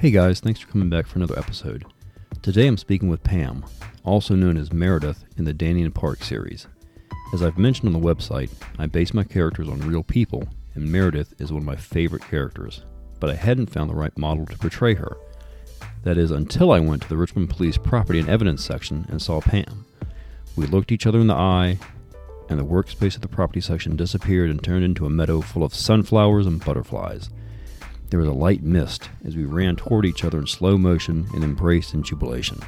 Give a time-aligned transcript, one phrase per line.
[0.00, 1.84] Hey guys, thanks for coming back for another episode.
[2.40, 3.66] Today I'm speaking with Pam,
[4.02, 6.66] also known as Meredith in the Danny and Park series.
[7.34, 11.34] As I've mentioned on the website, I base my characters on real people, and Meredith
[11.38, 12.82] is one of my favorite characters,
[13.18, 15.18] but I hadn't found the right model to portray her.
[16.04, 19.42] That is, until I went to the Richmond Police Property and Evidence section and saw
[19.42, 19.84] Pam.
[20.56, 21.78] We looked each other in the eye,
[22.48, 25.74] and the workspace of the property section disappeared and turned into a meadow full of
[25.74, 27.28] sunflowers and butterflies.
[28.10, 31.44] There was a light mist as we ran toward each other in slow motion and
[31.44, 32.58] embraced in jubilation.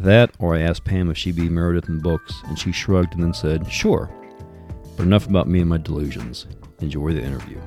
[0.00, 3.22] That, or I asked Pam if she'd be Meredith in books, and she shrugged and
[3.22, 4.10] then said, Sure.
[4.96, 6.46] But enough about me and my delusions.
[6.80, 7.60] Enjoy the interview.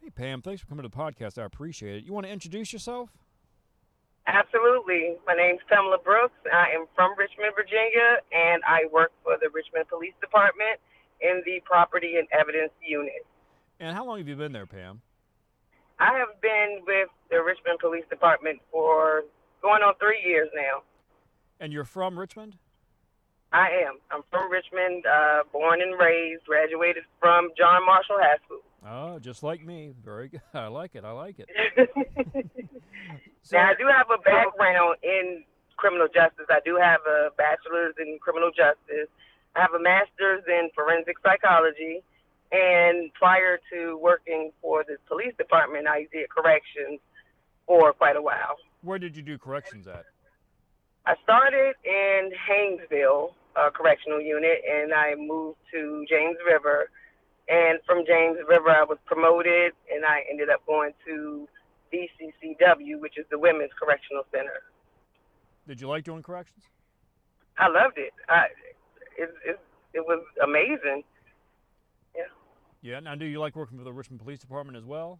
[0.00, 1.42] Hey, Pam, thanks for coming to the podcast.
[1.42, 2.04] I appreciate it.
[2.04, 3.10] You want to introduce yourself?
[4.28, 5.16] Absolutely.
[5.26, 6.38] My name's Pamela Brooks.
[6.52, 10.78] I am from Richmond, Virginia, and I work for the Richmond Police Department
[11.20, 13.26] in the Property and Evidence Unit.
[13.80, 15.02] And how long have you been there, Pam?
[15.98, 19.24] I have been with the Richmond Police Department for
[19.62, 20.82] going on three years now.
[21.60, 22.56] And you're from Richmond?
[23.52, 23.98] I am.
[24.10, 28.60] I'm from Richmond, uh, born and raised, graduated from John Marshall High School.
[28.86, 29.92] Oh, just like me.
[30.04, 30.42] Very good.
[30.54, 31.04] I like it.
[31.04, 31.48] I like it.
[33.42, 35.44] so, now, I do have a background in
[35.76, 36.46] criminal justice.
[36.50, 39.08] I do have a bachelor's in criminal justice.
[39.54, 42.02] I have a master's in forensic psychology.
[42.52, 47.00] And prior to working for the police department, I did corrections
[47.66, 48.56] for quite a while.
[48.82, 50.04] Where did you do corrections at?
[51.06, 56.90] I started in Haynesville uh, Correctional Unit, and I moved to James River.
[57.48, 61.48] And from James River, I was promoted, and I ended up going to
[61.92, 64.62] VCCW, which is the Women's Correctional Center.
[65.66, 66.64] Did you like doing corrections?
[67.58, 68.12] I loved it.
[68.28, 68.46] I,
[69.16, 69.60] it, it,
[69.94, 71.04] it was amazing.
[72.82, 73.00] Yeah.
[73.00, 75.18] Now, do you like working for the Richmond Police Department as well?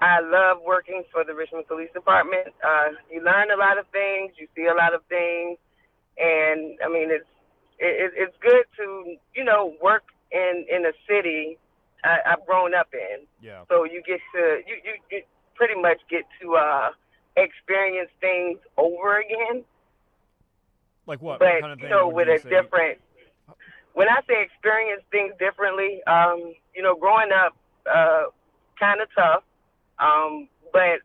[0.00, 2.48] I love working for the Richmond Police Department.
[2.64, 5.58] Uh, you learn a lot of things, you see a lot of things,
[6.16, 7.26] and I mean it's
[7.80, 11.58] it, it's good to you know work in in a city
[12.04, 13.26] I, I've grown up in.
[13.42, 13.64] Yeah.
[13.68, 15.22] So you get to you you, you
[15.56, 16.90] pretty much get to uh,
[17.36, 19.64] experience things over again.
[21.06, 21.40] Like what?
[21.40, 23.00] But what kind of you know, with a different.
[23.94, 27.56] When I say experience things differently, um, you know, growing up,
[27.90, 28.24] uh,
[28.78, 29.42] kind of tough
[29.98, 31.00] um, but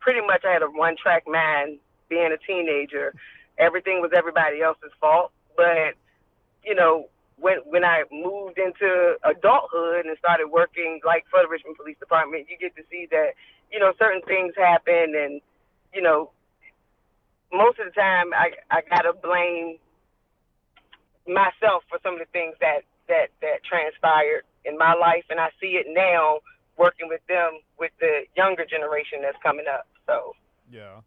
[0.00, 3.14] pretty much I had a one track mind being a teenager.
[3.58, 5.32] Everything was everybody else's fault.
[5.56, 5.94] But,
[6.64, 7.08] you know,
[7.38, 12.46] when when I moved into adulthood and started working like for the Richmond Police Department,
[12.50, 13.32] you get to see that,
[13.70, 15.40] you know, certain things happen and,
[15.94, 16.30] you know,
[17.52, 19.78] most of the time I, I gotta blame
[21.26, 25.48] myself for some of the things that, that, that transpired in my life and I
[25.60, 26.38] see it now
[26.78, 29.86] working with them with the younger generation that's coming up.
[30.06, 30.34] So
[30.70, 31.00] yeah.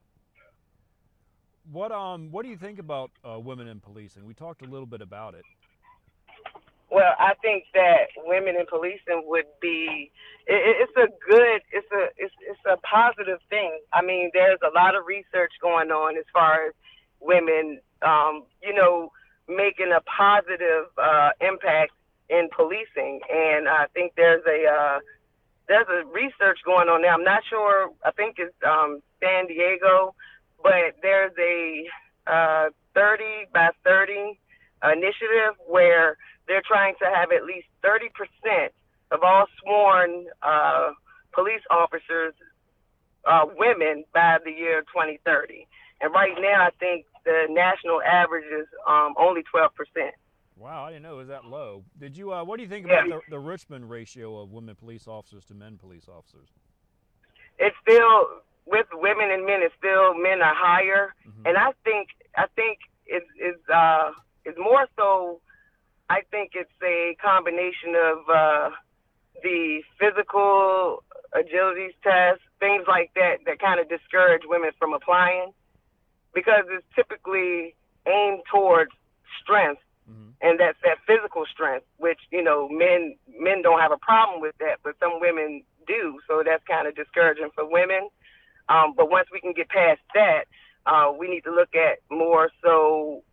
[1.71, 4.25] What um what do you think about uh, women in policing?
[4.25, 5.43] We talked a little bit about it.
[6.91, 10.11] Well, I think that women in policing would be
[10.45, 13.79] it, it's a good it's a it's it's a positive thing.
[13.91, 16.73] I mean, there's a lot of research going on as far as
[17.19, 19.11] women um, you know,
[19.47, 21.91] making a positive uh, impact
[22.29, 24.99] in policing and I think there's a uh,
[25.67, 27.13] there's a research going on there.
[27.13, 27.89] I'm not sure.
[28.03, 30.13] I think it's um, San Diego,
[30.61, 31.85] but there's a
[32.27, 33.23] uh, 30
[33.53, 34.39] by 30
[34.83, 36.17] initiative where
[36.47, 38.73] they're trying to have at least 30 percent
[39.11, 40.91] of all sworn uh,
[41.33, 42.33] police officers
[43.25, 45.67] uh, women by the year 2030.
[46.01, 50.15] And right now, I think the national average is um, only 12 percent.
[50.57, 51.83] Wow, I didn't know it was that low.
[51.99, 52.31] Did you?
[52.31, 53.19] Uh, what do you think about yeah.
[53.27, 56.47] the, the Richmond ratio of women police officers to men police officers?
[57.59, 58.27] It's still
[58.65, 59.59] with women and men.
[59.61, 61.45] It's still men are higher, mm-hmm.
[61.45, 64.11] and I think I think it's it's uh
[64.45, 65.41] it's more so.
[66.09, 68.69] I think it's a combination of uh,
[69.41, 71.03] the physical
[71.33, 75.51] agilities test, things like that, that kind of discourage women from applying
[76.35, 77.73] because it's typically
[78.05, 78.91] aimed towards
[79.41, 80.29] strength Mm-hmm.
[80.41, 84.55] And that's that physical strength, which you know men men don't have a problem with
[84.59, 86.19] that, but some women do.
[86.27, 88.09] So that's kind of discouraging for women.
[88.69, 90.45] Um, but once we can get past that,
[90.85, 93.23] uh, we need to look at more so,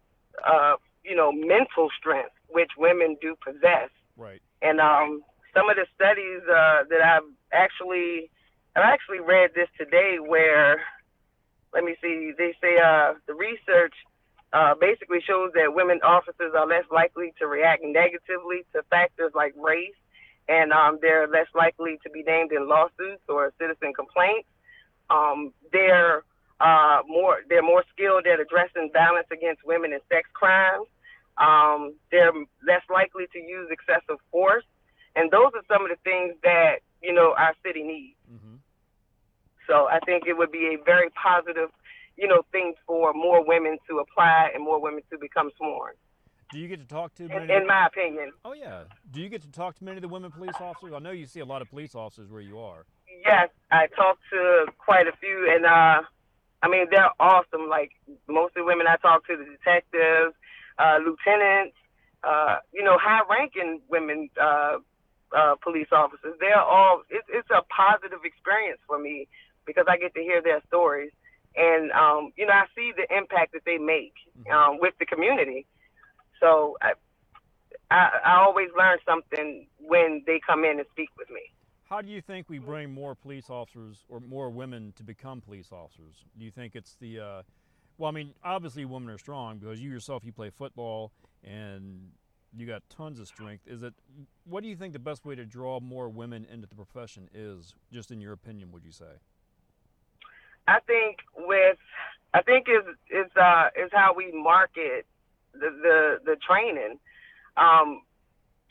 [0.46, 3.88] uh, you know, mental strength, which women do possess.
[4.16, 4.40] Right.
[4.60, 5.22] And um,
[5.54, 8.30] some of the studies uh, that I've actually,
[8.76, 10.82] I've actually read this today, where,
[11.72, 13.94] let me see, they say uh, the research
[14.52, 19.54] uh, basically shows that women officers are less likely to react negatively to factors like
[19.56, 19.94] race
[20.48, 24.48] and um, they're less likely to be named in lawsuits or citizen complaints.
[25.10, 26.24] Um, they're
[26.60, 30.86] uh, more they're more skilled at addressing violence against women and sex crimes.
[31.38, 32.32] Um, they're
[32.66, 34.64] less likely to use excessive force,
[35.16, 38.16] and those are some of the things that you know our city needs.
[39.66, 41.70] So I think it would be a very positive,
[42.16, 45.94] you know, thing for more women to apply and more women to become sworn.
[46.52, 47.24] Do you get to talk to?
[47.24, 48.32] In, in my opinion.
[48.44, 48.82] Oh yeah.
[49.10, 50.92] Do you get to talk to many of the women police officers?
[50.94, 52.84] I know you see a lot of police officers where you are.
[53.24, 56.02] Yes, I talk to quite a few, and uh,
[56.62, 57.70] I mean they're awesome.
[57.70, 57.92] Like
[58.28, 60.34] most of the women I talk to, the detectives,
[60.78, 61.76] uh, lieutenants,
[62.22, 64.78] uh, you know, high-ranking women uh,
[65.34, 66.34] uh, police officers.
[66.38, 67.02] They're all.
[67.08, 69.26] It's, it's a positive experience for me
[69.66, 71.12] because I get to hear their stories,
[71.56, 74.52] and um, you know, I see the impact that they make mm-hmm.
[74.52, 75.66] um, with the community.
[76.40, 76.92] So I,
[77.90, 81.42] I, I always learn something when they come in and speak with me.
[81.84, 85.68] How do you think we bring more police officers or more women to become police
[85.70, 86.24] officers?
[86.38, 87.42] Do you think it's the, uh,
[87.98, 91.12] well, I mean, obviously women are strong because you yourself, you play football
[91.44, 92.08] and
[92.56, 93.64] you got tons of strength.
[93.66, 93.92] Is it,
[94.44, 97.74] what do you think the best way to draw more women into the profession is,
[97.92, 99.20] just in your opinion, would you say?
[100.66, 101.76] I think with,
[102.34, 105.06] I think is is uh, is how we market
[105.52, 106.98] the the, the training,
[107.56, 108.02] um,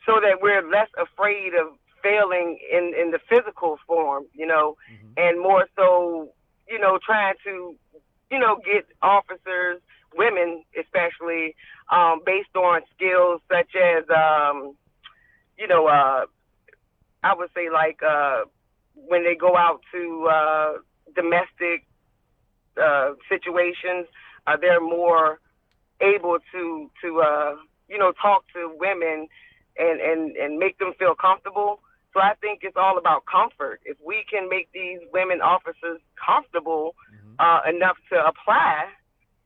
[0.05, 5.13] so that we're less afraid of failing in in the physical form, you know, mm-hmm.
[5.17, 6.29] and more so,
[6.67, 7.75] you know, trying to,
[8.31, 9.81] you know, get officers,
[10.15, 11.55] women especially,
[11.91, 14.75] um, based on skills such as, um,
[15.57, 16.25] you know, uh,
[17.23, 18.41] I would say like uh,
[18.95, 20.73] when they go out to uh,
[21.15, 21.85] domestic
[22.81, 24.07] uh, situations,
[24.47, 25.39] uh, they're more
[26.01, 27.55] able to to uh,
[27.87, 29.27] you know talk to women
[29.77, 31.79] and and and make them feel comfortable.
[32.13, 33.79] So I think it's all about comfort.
[33.85, 37.35] If we can make these women officers comfortable mm-hmm.
[37.39, 38.87] uh, enough to apply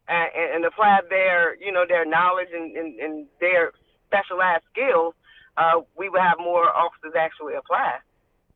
[0.07, 3.71] and, and, apply their you know their knowledge and, and, and their
[4.07, 5.13] specialized skills,
[5.57, 7.97] uh, we would have more officers actually apply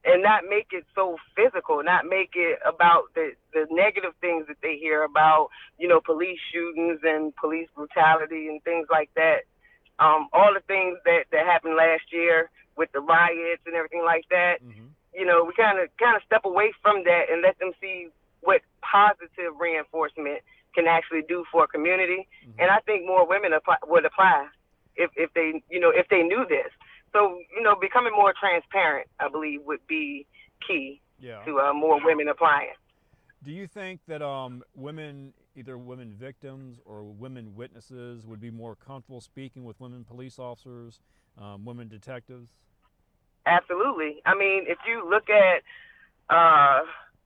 [0.05, 4.57] and not make it so physical, not make it about the the negative things that
[4.61, 9.43] they hear about, you know, police shootings and police brutality and things like that.
[9.99, 14.25] Um, all the things that that happened last year with the riots and everything like
[14.29, 14.63] that.
[14.63, 14.87] Mm-hmm.
[15.13, 18.07] You know, we kind of kind of step away from that and let them see
[18.41, 20.39] what positive reinforcement
[20.73, 22.27] can actually do for a community.
[22.47, 22.61] Mm-hmm.
[22.61, 24.47] And I think more women apply, would apply
[24.95, 26.71] if if they you know if they knew this.
[27.13, 30.25] So you know, becoming more transparent, I believe, would be
[30.65, 31.43] key yeah.
[31.45, 32.73] to uh, more women applying.
[33.43, 38.75] Do you think that um, women, either women victims or women witnesses, would be more
[38.75, 40.99] comfortable speaking with women police officers,
[41.37, 42.49] um, women detectives?
[43.45, 44.21] Absolutely.
[44.25, 45.63] I mean, if you look at
[46.29, 46.81] uh,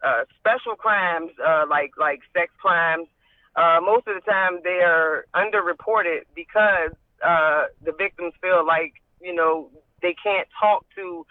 [0.05, 3.07] uh, special crimes uh, like like sex crimes,
[3.55, 6.91] uh, most of the time they are underreported because
[7.25, 8.93] uh, the victims feel like
[9.23, 9.69] you know,
[10.01, 11.25] they can't talk to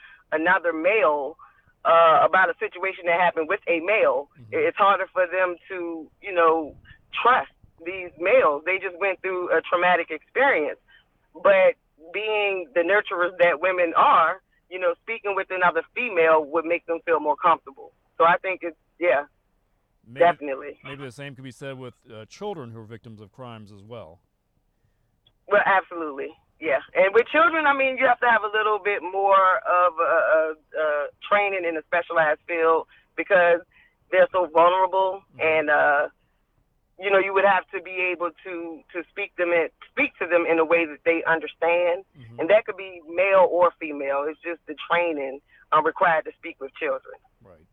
[0.73, 1.37] another male
[1.85, 4.29] uh, about a situation that happened with a male.
[4.41, 4.51] Mm-hmm.
[4.53, 6.75] It's harder for them to, you know,
[7.23, 7.51] trust
[7.85, 8.63] these males.
[8.65, 10.79] They just went through a traumatic experience.
[11.35, 11.75] But
[12.13, 17.01] being the nurturers that women are, you know, speaking with another female would make them
[17.05, 17.93] feel more comfortable.
[18.19, 19.25] So I think it's, yeah,
[20.07, 20.79] maybe, definitely.
[20.85, 23.83] Maybe the same could be said with uh, children who are victims of crimes as
[23.83, 24.21] well.
[25.49, 26.29] Well, absolutely.
[26.63, 29.99] Yeah, and with children, I mean, you have to have a little bit more of
[29.99, 30.89] a, a, a
[31.27, 33.67] training in a specialized field because
[34.13, 35.41] they're so vulnerable, mm-hmm.
[35.43, 36.07] and uh,
[37.03, 40.27] you know, you would have to be able to to speak them in, speak to
[40.31, 42.39] them in a way that they understand, mm-hmm.
[42.39, 44.23] and that could be male or female.
[44.31, 45.41] It's just the training
[45.73, 47.19] um, required to speak with children.
[47.43, 47.67] Right.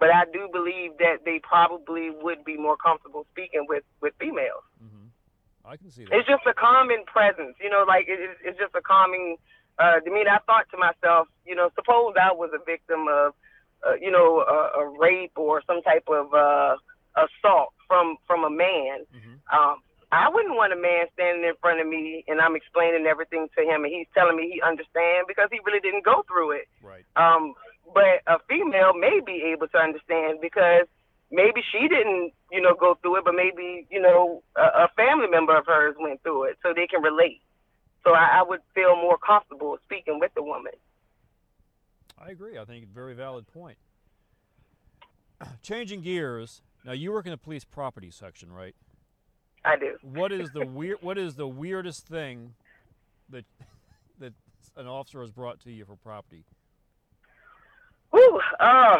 [0.00, 4.66] But I do believe that they probably would be more comfortable speaking with with females.
[4.82, 5.05] Mm-hmm.
[5.66, 6.14] I can see that.
[6.14, 9.36] It's just a calming presence, you know, like it, it's just a calming
[9.78, 10.30] uh, demeanor.
[10.30, 13.34] I thought to myself, you know, suppose I was a victim of,
[13.86, 16.76] uh, you know, a, a rape or some type of uh,
[17.16, 19.04] assault from from a man.
[19.10, 19.36] Mm-hmm.
[19.50, 19.82] Um,
[20.12, 23.62] I wouldn't want a man standing in front of me and I'm explaining everything to
[23.64, 26.68] him and he's telling me he understands because he really didn't go through it.
[26.80, 27.02] Right.
[27.16, 27.54] Um,
[27.92, 30.86] but a female may be able to understand because
[31.30, 35.26] maybe she didn't, you know, go through it, but maybe, you know, a, a family
[35.28, 37.40] member of hers went through it, so they can relate.
[38.04, 40.72] So I, I would feel more comfortable speaking with the woman.
[42.18, 42.58] I agree.
[42.58, 43.78] I think it's a very valid point.
[45.62, 46.62] Changing gears.
[46.84, 48.74] Now you work in the police property section, right?
[49.64, 49.96] I do.
[50.02, 50.98] What is the weird?
[51.02, 52.54] What is the weirdest thing
[53.28, 53.44] that
[54.18, 54.32] that
[54.76, 56.44] an officer has brought to you for property?
[58.12, 58.98] Whew, uh,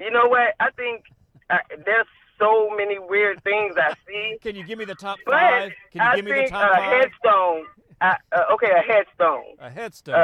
[0.00, 0.54] you know what?
[0.60, 1.04] I think
[1.50, 2.06] uh, there's
[2.38, 4.38] so many weird things I see.
[4.42, 5.72] Can you give me the top five?
[5.92, 7.02] Can you I give me the top a five?
[7.02, 7.64] headstone.
[8.00, 9.44] Uh, uh, okay, a headstone.
[9.60, 10.14] A headstone.
[10.14, 10.18] Uh,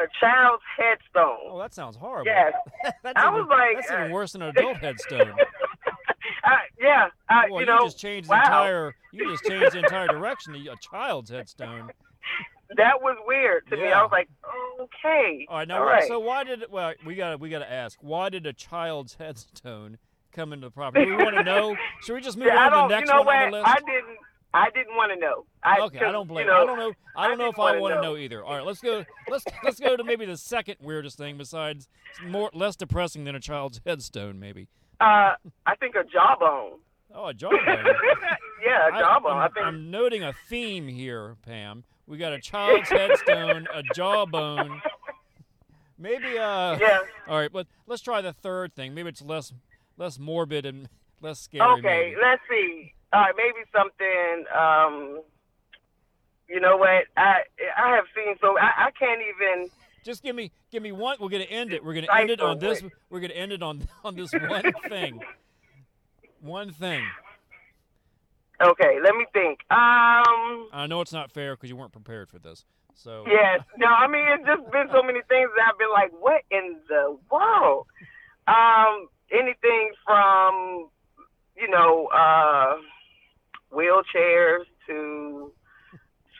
[0.00, 1.38] a, a child's headstone.
[1.50, 2.26] oh, that sounds horrible.
[2.26, 2.52] yes.
[3.02, 5.30] that's I even, was like, that's uh, even worse than an adult headstone.
[6.44, 7.08] uh, yeah.
[7.30, 8.36] Uh, Well, you you, know, just changed wow.
[8.36, 8.94] the entire.
[9.12, 11.90] You just changed the entire direction to a child's headstone.
[12.76, 13.88] That was weird to me.
[13.88, 14.28] I was like,
[14.80, 15.46] okay.
[15.48, 16.06] All right, now All right.
[16.08, 19.14] so why did well we got to we got to ask why did a child's
[19.14, 19.98] headstone
[20.32, 21.04] come into the property?
[21.06, 21.76] Do we want to know?
[22.04, 23.36] Should we just move Yeah, on to the next you know one what?
[23.44, 23.68] on the list?
[23.68, 24.16] I didn't.
[24.54, 25.44] I didn't want to know.
[25.62, 26.46] I, okay, I don't blame.
[26.46, 26.92] You know, I don't know.
[27.14, 28.02] I don't know if I wanna know.
[28.02, 28.42] know either.
[28.42, 29.04] All right, let's go.
[29.28, 31.88] Let's let's go to maybe the second weirdest thing besides
[32.26, 34.68] more less depressing than a child's headstone, maybe.
[34.98, 35.34] Uh,
[35.66, 36.78] I think a jawbone.
[37.14, 37.58] Oh, a jawbone.
[38.64, 39.36] yeah, a I- jawbone.
[39.36, 39.66] I, think.
[39.66, 41.84] I'm noting a theme here, Pam.
[42.06, 44.80] We got a child's headstone, a jawbone.
[45.98, 46.78] Maybe uh.
[46.78, 47.00] yeah.
[47.28, 48.94] All right, but let's try the third thing.
[48.94, 49.52] Maybe it's less
[49.96, 50.88] less morbid and
[51.20, 51.68] less scary.
[51.78, 52.16] Okay, maybe.
[52.20, 52.94] let's see.
[53.12, 54.44] All right, maybe something.
[54.54, 55.22] Um,
[56.48, 57.04] you know what?
[57.16, 57.40] I
[57.76, 59.70] I have seen so I, I can't even.
[60.04, 61.16] Just give me give me one.
[61.18, 61.84] We're gonna end it.
[61.84, 62.82] We're gonna end it on this.
[63.10, 65.20] We're gonna end it on on this one thing.
[66.40, 67.04] One thing.
[68.60, 69.60] Okay, let me think.
[69.70, 70.68] Um.
[70.72, 72.64] I know it's not fair because you weren't prepared for this.
[72.94, 73.60] So Yes.
[73.78, 76.78] No, I mean it's just been so many things that I've been like, what in
[76.88, 77.86] the world?
[78.48, 80.88] Um, anything from,
[81.56, 82.76] you know, uh,
[83.74, 85.52] wheelchairs to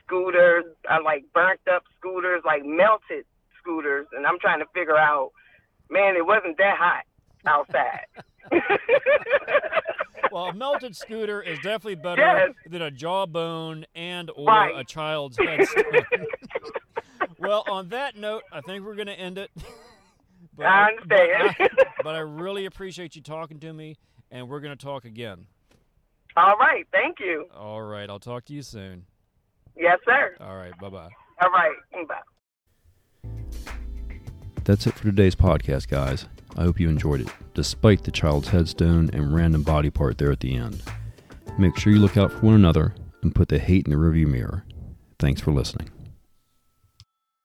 [0.02, 3.26] scooters, uh, like burnt up scooters, like melted
[3.60, 5.32] scooters, and I'm trying to figure out,
[5.90, 7.04] man, it wasn't that hot
[7.44, 8.06] outside.
[10.32, 12.50] well, a melted scooter is definitely better Yes.
[12.68, 14.76] than a jawbone and or Right.
[14.76, 15.84] a child's headstone.
[17.38, 19.50] well, on that note, I think we're gonna end it.
[20.56, 21.54] But I understand.
[21.58, 23.98] But I, but I really appreciate you talking to me,
[24.30, 25.44] and we're gonna talk again.
[26.34, 27.46] All right, thank you.
[27.54, 29.04] All right, I'll talk to you soon.
[29.76, 30.34] Yes, sir.
[30.40, 31.10] All right, bye bye.
[31.42, 31.74] All right,
[32.08, 33.30] bye.
[34.64, 36.26] That's it for today's podcast, guys.
[36.56, 40.40] I hope you enjoyed it, despite the child's headstone and random body part there at
[40.40, 40.82] the end.
[41.58, 44.26] Make sure you look out for one another and put the hate in the rearview
[44.26, 44.64] mirror.
[45.18, 45.90] Thanks for listening.